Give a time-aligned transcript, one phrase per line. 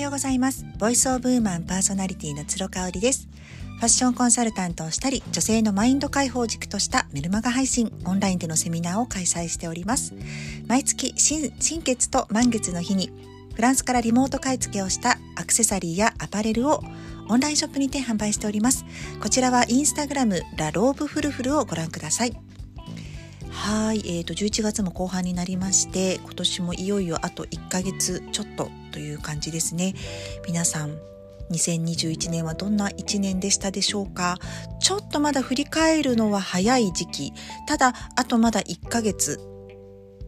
[0.00, 0.64] ようございます。
[0.78, 3.28] ボイスオブウーマンパーソナリティの鶴香織です。
[3.76, 10.14] ファッションコンサルタントをしたり女性のマインド解放軸としたメルマガ配信オンラインでのセミナーを開催しております。
[10.68, 13.10] 毎月新新月と満月の日に
[13.54, 16.82] フランスからリモート買い付けをしたアクセサリーやアパレルを
[17.28, 18.86] オンラインショップにて販売しております。
[19.20, 22.49] こちらはインスタグラムラローブフルフルをご覧ください。
[23.60, 29.94] はい、えーと、11月も後半になりまして今年もいよいよあと1ヶ月ちょっとという感じですね
[30.46, 30.96] 皆さん
[31.50, 34.38] 2021年はどんな1年でしたでしょうか？
[34.80, 37.32] ちょっとまだ振り返るのは早い時期
[37.66, 39.38] ただあとまだ1ヶ月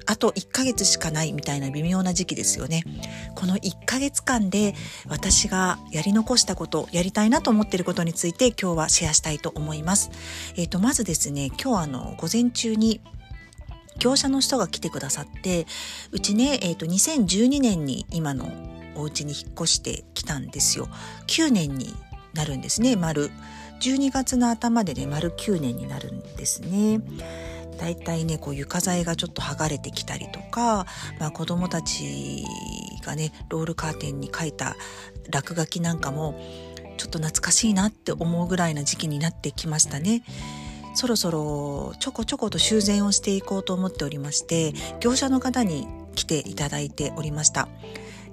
[0.05, 2.83] あと1ヶ月しかないみたいな微妙な時期ですよね。
[3.37, 4.75] この1ヶ月間で
[5.09, 10.11] 私がやり残したこと、やりたいなと思っていることについて今日はシェアしたいと思います。
[10.56, 13.01] えっ、ー、と、まずですね、今日あの、午前中に
[13.98, 15.66] 業者の人が来てくださって
[16.10, 18.50] うちね、えーと、2012年に今の
[18.94, 20.89] お家に引っ越してきたんですよ。
[21.27, 21.94] 9年に
[22.34, 23.30] なるんですね丸。
[23.80, 27.00] 12月の頭でね丸9年になるんですね。
[27.78, 30.86] だいたいねこう床材がちょっと剥がれてきたりとか、
[31.19, 32.45] まあ、子供たち
[33.05, 34.77] がねロールカーテンに書いた
[35.30, 36.39] 落書きなんかも
[36.97, 40.22] ちょっと懐かしいなって思うぐらいな時期になってきましたね。
[40.95, 47.69] そろそろちょこちょこと修繕をしていこうと思っておりまして業者の方に来ていただいておりました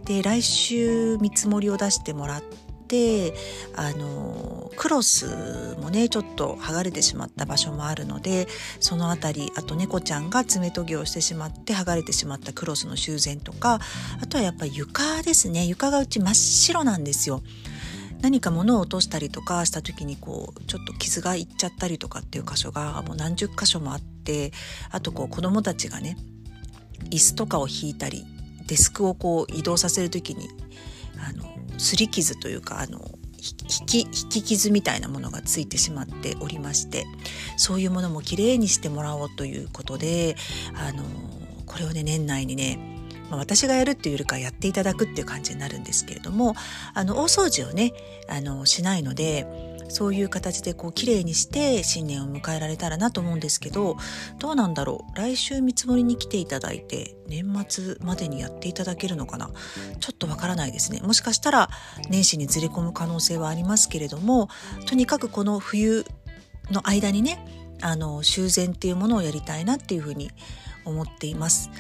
[0.06, 2.44] で来週見積もりを出してもらっ
[2.88, 3.34] て
[3.76, 8.48] あのクロスもねちょっと剥がれてしまった場所もあるので
[8.80, 13.80] その辺りあと猫ちゃんが爪研ぎをしてしまって剥がれてしまったクロスの修繕とか
[14.22, 17.42] あとはやっぱり床ですね床がうち真っ白なんですよ。
[18.22, 24.52] 何か物を落としたりとかした時にこうちょっと傷がいっちゃったりとかっていう箇所がもう何十箇所もあって
[24.92, 26.18] あとこう子供たちがね
[27.12, 28.26] 椅子とかを引いたり
[28.68, 30.50] デスクをこう移動させる時に
[31.18, 31.46] あの
[31.78, 33.00] 擦り傷というかあの
[33.80, 37.06] 引き引き傷みたいなものがついてしまっておりまして
[37.58, 40.36] そういうものもきれいにしてもらおうということで
[40.76, 41.04] あの
[41.66, 42.99] これをね年内にね
[43.30, 46.56] まあ、私がやるっていうよりかやっていただくっていう感じになるんですけれども
[46.94, 47.94] あの大掃除をね
[48.28, 49.46] あのしないので
[49.92, 53.98] そういう形でこう綺麗にして新年を迎えられたらなと思うんですけど
[54.38, 55.18] どうなんだろう？
[55.18, 59.50] 来週見積もりに来ていただいて年末までにやっていただけるのかな？
[60.00, 61.00] ちょっとわからないですね。
[61.02, 61.70] もしかしたら
[62.08, 64.48] 年始にずれ込む可能性はありますけれども
[64.86, 66.06] とにかくこの冬
[66.70, 67.44] の間にね
[67.82, 70.30] あの修繕っていうものをやりたいなっていうふうに
[70.86, 71.72] 思っています。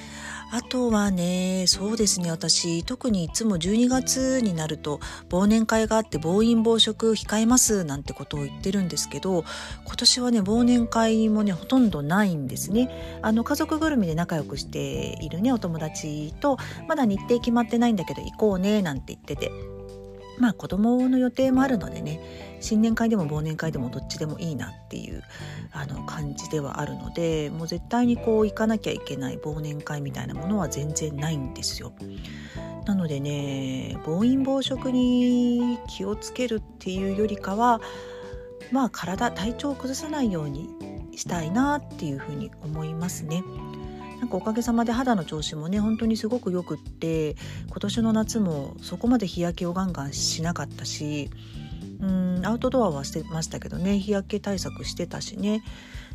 [0.51, 4.99] あとはね、そうですね、私、特にいつも12月になると
[5.29, 9.43] 忘年会があって暴飲暴食控えますなんてことを言ってるんですけど、
[9.85, 13.19] 今年はね、忘年会もね、ほとんどないんですね。
[13.21, 16.57] あの、家族ぐるみで仲良くしているね、お友達と、
[16.87, 19.78] まだ日程決まってないんだけど行こうね、なんて言ってて。
[20.39, 22.19] まあ子供の予定もあるのでね
[22.61, 25.23] 新年会でも忘年会でもどっちでもいいなっていう
[25.71, 31.93] あの感じではあるのでもう絶対にこう行かなきゃいけない忘年会みたいなものは全然ないんですよ。
[32.85, 37.81] なのでね暴飲暴食に気をつけるっていうよりかは
[38.71, 40.69] まあ体体調を崩さないように
[41.15, 43.43] したいなっていうふうに思いますね。
[44.19, 47.35] なんかおかげさまで肌の調子もね本当にすごくよくって
[47.67, 51.29] 今年の夏もそこまで日焼けをガンガンしなかったし
[52.01, 55.63] うんアウトドアはしてましたけどね日焼け対策してたしね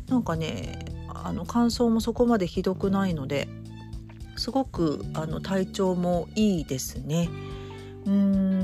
[0.07, 3.47] なんかねあの乾燥もそこまでひどくないので
[4.37, 7.29] すごくあの体調もいいですね。
[8.05, 8.54] うん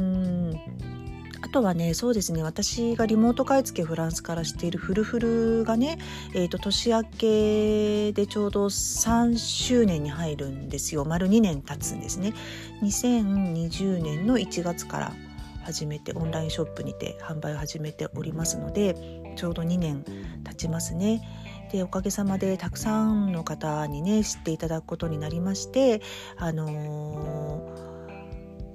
[1.52, 6.00] とはねそうですね私がリモート買い付けフランスからしているフルフルがね、
[6.34, 12.34] えーと、年明けでちょうど3周年に入るんですよ丸2年経つんですね
[12.82, 15.14] 2020年の1月から
[15.64, 18.96] 始めてオンラインショップにて販売を始めておりますので
[19.36, 20.04] ちょうど2年
[20.44, 21.22] 経ちますね。
[21.72, 26.02] でおかげさまでたくさんの方にね知っていただくことになりまして
[26.38, 27.91] あのー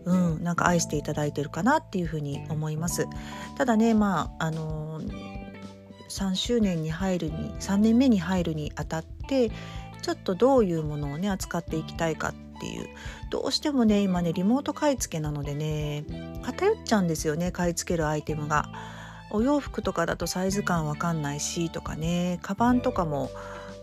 [0.06, 3.06] うん、なんか愛していただいてるかなっていうふうに思います。
[3.58, 5.00] ただね、まああの
[6.08, 9.50] 3周年に入るに3年目に入るにあたって
[10.02, 12.88] ちょっとどういうものをね扱っていきたいかっていう
[13.30, 16.04] どうしてもね今ねリモート買い付けなのでね
[16.42, 18.70] 偏っちゃうんですよね買い付けるアイテムが。
[19.30, 23.28] お洋服とかだとサイズ感わかんないしとかねカバンとかも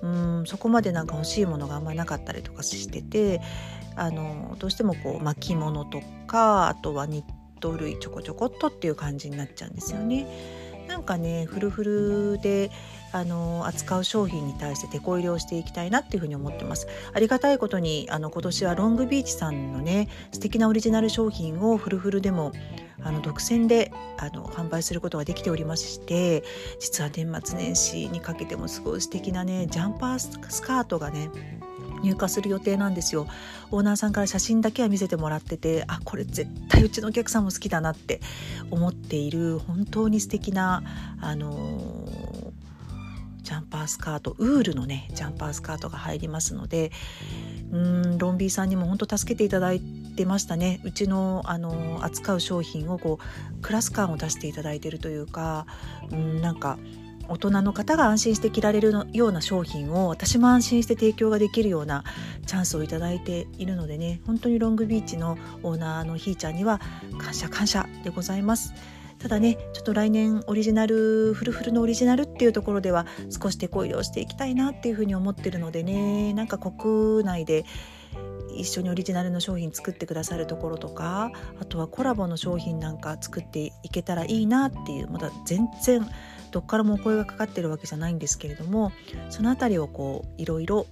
[0.01, 3.41] うんそこまでなんか欲しいものがあんまなかったりとかしてて
[3.95, 10.27] あのどうしてもこう巻物とかあとはニット類ちょこちょこっとっていう感じになっちゃうんですよね。
[10.87, 12.69] なんかねフルフルで
[13.13, 22.51] あの扱う商品に対して手こ入れをしていきたいなっていうふうに思ってますありがたいことにあの今年はロングビーチさんのね素敵なオリジナル商品をフルフルでも
[23.03, 26.43] あの独占であの販売することができておりまして
[26.79, 31.29] 実は年末年始にかけてもすごい素敵なねジャンパースカートがね
[32.03, 33.27] 入荷する予定なんですよ。
[33.71, 38.21] オーナーさんから写真だけは見せてもらっててあこれ絶対うちのお客さんも好きだなって
[38.69, 40.83] 思っている本当に素敵な
[41.21, 42.51] あのー、
[43.41, 46.91] ジャンパースカートウールのねジャンパースカートが入りますので
[47.71, 50.79] うんロンビーさんにも本当助けていただいてましたね。
[50.83, 55.65] うちのあの扱う商品をこうクラス感を出していただいてるというか
[56.11, 56.77] うんなんか
[57.27, 62.03] 大人の方が安心して着られるような商品を私も安心して提供ができるような
[62.45, 66.81] チャンスをいただいているのでね本当にロングビーチのオーナーのひーちゃんには
[67.17, 68.73] 感謝感謝でございます。
[69.19, 77.63] ただねちょっと来年オリジナルフルフルのオリジナルっていうところでは少し手こ入れをしていきたいなっていうふうに思ってるのでねなんか国内で
[78.55, 86.07] 一緒にオリジナルの商品作ってくださるところとかあとはコラボの商品なんか作っていけたらいいなっていうまだ全然
[86.51, 88.91] どっからもお声がかかってるわけじゃないんですけれども
[89.29, 90.85] その辺りをこういろいろ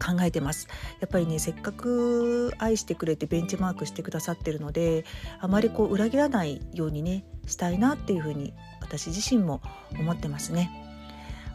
[0.00, 0.66] 考えてます
[1.00, 5.04] やっぱりねせっかく愛してくれてベンチマークしてくださってるので
[5.38, 9.60] あまりこう裏切らないようにねしたいなっていうふうに私自身も
[9.98, 10.89] 思ってますね。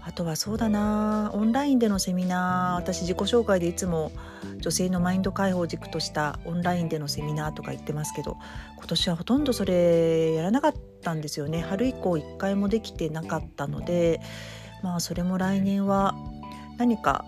[0.08, 1.32] あとはそうだな。
[1.34, 2.76] オンラインでのセミナー。
[2.76, 4.12] 私自己紹介でいつも
[4.60, 8.38] 女性のマインド解放軸としたオンラインでのセミナーとか言ってますけど
[8.78, 11.62] 今年はほとんどそれやらなかったんですよね。
[11.62, 14.22] 春以降1回もできてなかったので
[14.84, 16.14] まあそれも来年は
[16.78, 17.26] 何か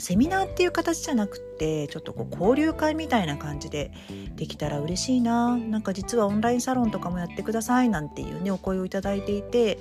[0.00, 3.92] セミナーっていう形じゃなくてちょっとこう交流会みたいな感じで
[4.36, 9.78] できたら嬉しいななんか実はオンラインサロンとかもやってくださいなんていうねお声をいただいていて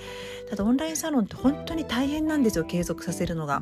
[0.49, 3.61] ただオンラインサロンって本当に大変なんですよ継続させるのが。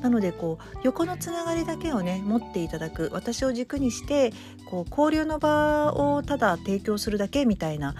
[0.00, 4.32] なのでこう横のつながりだけをね持っていただく私を軸にして
[4.68, 7.94] こう交流の場をただ提供するだけみたいな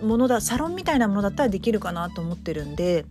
[0.00, 3.04] ものだサロンみたいなものだったらできるかなと思ってるんで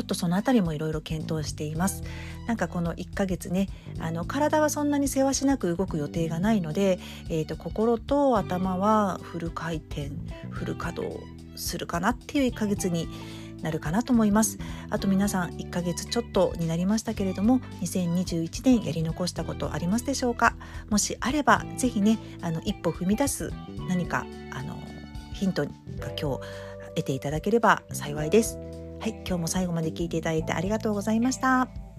[0.00, 2.02] ちょっとその辺りもいろいろ検討しています。
[2.46, 3.68] なんかこの1ヶ月ね
[3.98, 6.98] あの体はそんなにせわしなく動く予定がないので、
[7.28, 10.10] えーと、心と頭はフル回転
[10.48, 11.20] フル稼働
[11.54, 13.08] するかなっていう1ヶ月に
[13.60, 14.58] なるかなと思います。
[14.88, 20.54] あと皆さん1ヶ月ちょっとになりましたけれども2021年やり残したことありますでしょうか？
[20.88, 23.52] もしあれば是非ねあの一歩踏み出す
[23.86, 24.78] 何かあの
[25.34, 25.70] ヒントが
[26.18, 26.40] 今日
[26.96, 28.58] 得ていただければ幸いです。
[29.00, 31.89] はい、今日も最後まで聞いていただいてありがとうございました。